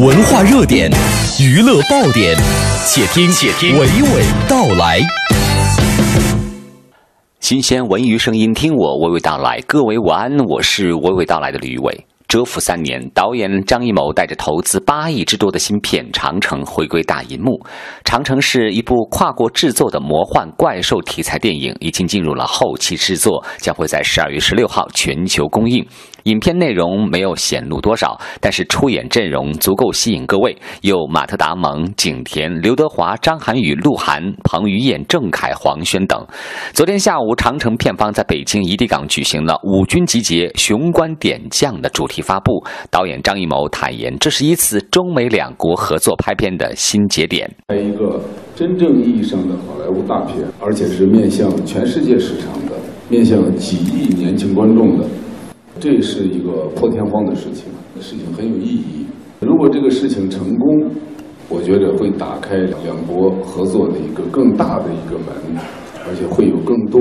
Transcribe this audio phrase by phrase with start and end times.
[0.00, 0.88] 文化热点，
[1.40, 2.36] 娱乐爆点，
[2.86, 5.00] 且听且听娓娓道来。
[7.40, 9.60] 新鲜文娱声音，听我娓娓道来。
[9.66, 12.06] 各位晚安，我是娓娓道来的吕伟。
[12.28, 17.52] 蛰伏三年，导演张艺谋带着投资八亿之多的新片《长城》回归大银幕。
[18.04, 25.82] 《长城》是一部跨国制作的魔幻怪兽题材电影，已经进入了后期制作，将会在十二月十六号全球公映。
[26.24, 36.22] 影片内容没有显露多少，但是出演阵容足够吸引各位，有马特·达蒙、景甜、刘德华、张涵予、鹿晗、彭于晏、郑恺、黄轩等。
[36.74, 42.64] 昨天下午，长城片方在北京一地港举行了五军集结、雄关点将的主题发布。
[42.90, 47.50] 导演张艺谋坦言，这是一次中美两国合作拍片的新节点。
[47.68, 48.20] 拍一个
[48.54, 52.72] 真正意义上的好莱坞大片，而且是面向全世界市场的，
[53.08, 55.04] 面向几亿年轻观众的。
[55.80, 57.66] 这是一个破天荒的事情，
[58.00, 59.06] 事情很有意义。
[59.40, 60.90] 如果这个事情成功，
[61.48, 65.56] 我觉得会打开两国合作的一个更大的一个门，
[66.08, 67.00] 而且会有更多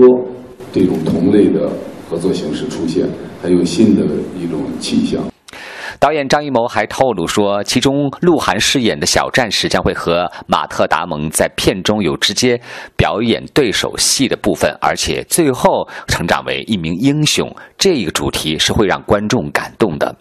[0.71, 1.67] 这种同类的
[2.09, 3.05] 合作形式出现，
[3.41, 4.03] 还有新的
[4.39, 5.21] 一种气象。
[5.99, 12.59] 导演张艺谋还透露说，其中鹿晗饰演的小战士将会和马特·达蒙在片中有直接
[12.95, 20.15] 表演对手戏的部分，而且最后成长为一名英雄，这个主题是会让观众感动的。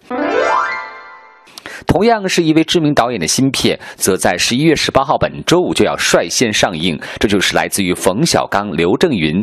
[1.86, 7.00] 同样是一位知名导演的新片，则在十一月十八号本周五就要率先上映。
[7.18, 9.42] 这就是来自于冯小刚、刘震云、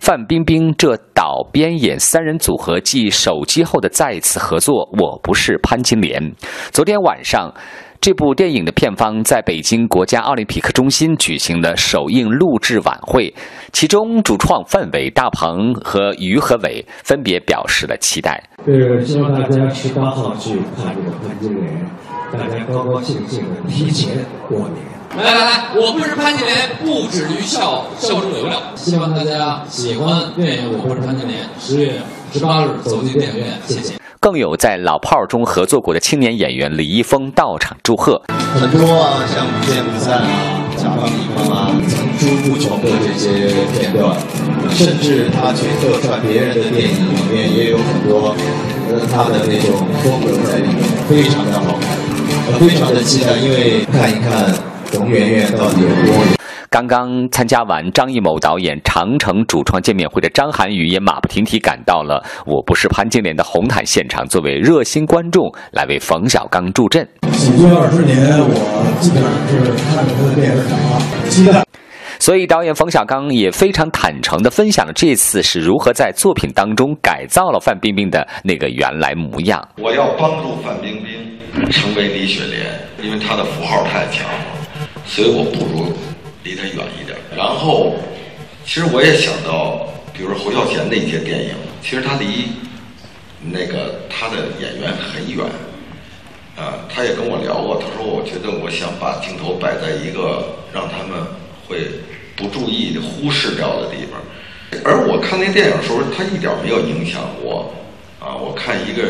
[0.00, 4.88] 范冰冰这导编演三人组合继手机后的再次合作。
[4.98, 6.32] 我不是潘金莲。
[6.72, 7.52] 昨天晚上。
[8.00, 13.32] 这部电影的片方在北京国家奥林匹克中心举行的首映录制晚会，
[13.72, 18.42] 其中主创范伟、大鹏和于和伟分别表示了期待。
[18.66, 21.90] 对，希望大家十八号去看这个潘金莲，
[22.30, 24.84] 大家高高兴兴的提前过年。
[25.16, 28.60] 来来来，我不是潘金莲，不止于笑，笑中有料。
[28.74, 31.94] 希望大家喜欢电影《我不是潘金莲》，十月
[32.32, 34.03] 十八日走进电影院，谢谢。
[34.24, 38.22] 更有在老炮儿中合作过的青年演员李易峰到场祝贺。
[38.54, 44.16] 很多啊，像不《见不散》啊，《甲方乙方》啊，层出不穷的这些片段，
[44.70, 48.34] 甚至他去客串别人的电影里面，也有很多
[48.88, 54.50] 呃他的那种风格在里面，非常的好看，非常的期待，因为看一看
[54.86, 56.43] 冯媛媛到底有多。
[56.74, 67.08] 刚刚参加完张艺谋导演《长城》主创见面会的张涵予也马不停蹄赶到了《我不是潘金莲》的红毯现场，作为热心观众来为冯小刚助阵。
[67.30, 71.64] 喜剧二十年，我基本上是看着他的电视长大，期待。
[72.18, 79.64] 所以导演冯小刚也非常坦诚地分享了这次是如何在作品当中改造了范冰冰的那个原来模样。
[79.80, 82.66] 我要帮助范冰冰成为李雪莲，
[83.00, 84.44] 因为她的符号太强了，
[85.06, 85.92] 所以我不如。
[86.44, 87.18] 离他远一点。
[87.36, 87.96] 然后，
[88.64, 92.46] 其实我也想到，比如侯孝贤那些电影，其实他离
[93.42, 95.44] 那个他的演员很远。
[96.56, 101.26] 啊，他也跟我聊过，他说：“我觉得我想把镜头摆在一个让他们
[101.66, 101.90] 会
[102.36, 104.22] 不注意、忽视掉的地方。”
[104.86, 107.74] 而我看那电影的时候，他一点没有影响我。
[108.20, 109.02] 啊，我看一个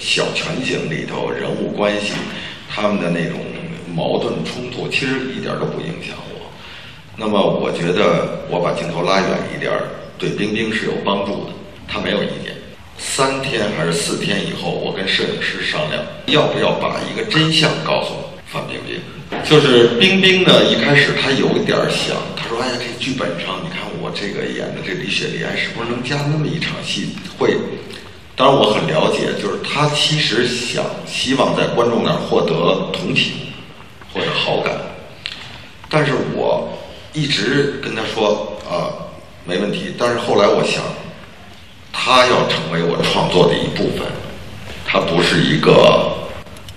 [0.00, 2.14] 小全景里头人物关系，
[2.68, 3.38] 他们的那种
[3.94, 6.37] 矛盾冲突，其实一点都不影响我。
[7.20, 11.50] 那么我觉得我把镜头拉远一点儿，对冰冰是有帮助的。
[11.88, 12.54] 他没有意见。
[12.96, 18.14] 三天还是四天以后，我跟摄影师商量，要不要把一个真相告诉
[18.46, 19.00] 范冰冰？
[19.44, 27.56] 就是冰冰呢，一开始她有一点想，她说：“哎呀，这剧本上，你看我这个演的这李雪莲，是不是能加那么一场戏？”会。
[28.36, 33.32] 当然我很了解，就是她其实想希望在观众那儿获得同情
[34.14, 34.72] 或者好感，
[35.90, 36.37] 但是我。
[37.12, 38.92] 一直跟他说啊，
[39.44, 39.94] 没问题。
[39.98, 40.82] 但是后来我想，
[41.92, 44.06] 他要成为我创作的一部分，
[44.86, 46.14] 他不是一个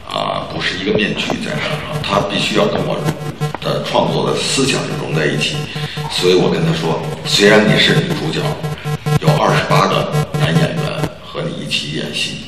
[0.09, 2.97] 啊，不是一个面具在那上，他必须要跟我
[3.61, 5.55] 的创作的思想融在一起。
[6.09, 8.41] 所以我跟他说，虽然你是女主角，
[9.21, 12.45] 有二十八个男演员和你一起演戏，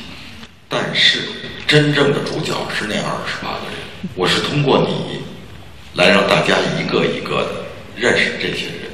[0.68, 1.20] 但是
[1.66, 3.78] 真正的主角是那二十八个人。
[4.14, 5.22] 我是通过你
[5.94, 7.63] 来让大家一个一个的。
[7.96, 8.90] 认识这些人，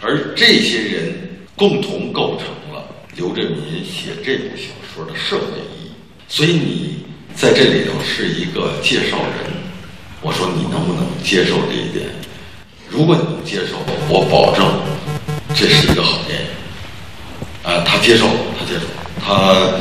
[0.00, 1.14] 而这些人
[1.56, 2.84] 共同构成了
[3.16, 5.90] 刘震民写这部小说的社会意义。
[6.28, 7.04] 所以你
[7.34, 9.52] 在这里头是一个介绍人，
[10.20, 12.06] 我说你能不能接受这一点？
[12.88, 14.66] 如果你能接受，我保证
[15.54, 16.46] 这是一个好电影。
[17.62, 18.26] 啊，他接受，
[18.58, 18.86] 他接受，
[19.22, 19.78] 他，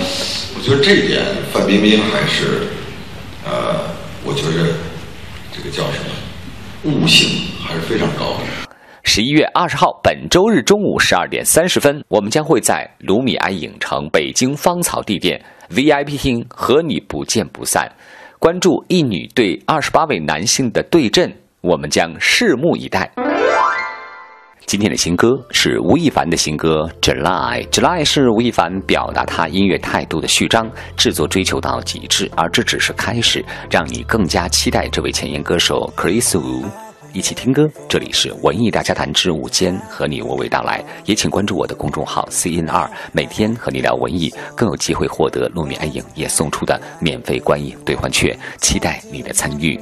[0.56, 2.68] 我觉得这一点范冰冰还是，
[3.46, 3.90] 呃。
[4.22, 4.76] 我觉着
[5.56, 6.12] 这个叫什么
[6.84, 8.44] 悟性还是非常高的。
[9.12, 17.92] 十一月二十号，本周日中午十二点三十分，我们将会在卢米埃影城北京芳草地店 VIP 厅和你不见不散。
[18.38, 23.10] 关注一女对二十八位男性的对阵，我们将拭目以待。
[24.68, 36.89] 今天的新歌是吴亦凡的新歌《July》，July 是吴亦凡表达他音乐态度的序章，制作追求到极致，而这只是开始，让你更加期待这位前沿歌手 Chris Wu。
[37.12, 40.84] 一起听歌，这里是文艺大家谈之午间，和你娓娓道来。
[41.06, 49.80] 也请关注我的公众号 CNR，每天和你聊文艺，更有机会获得糯米安影业送出的免费观影兑换券，期待你的参与。